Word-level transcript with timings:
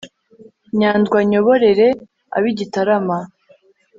nyandwi 0.79 1.15
anyoborere 1.23 1.87
ab' 2.35 2.47
i 2.49 2.51
gitarama 2.59 3.17